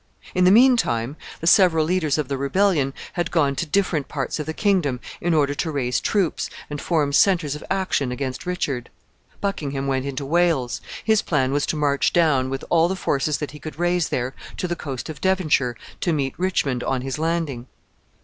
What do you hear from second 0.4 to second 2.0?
the mean time, the several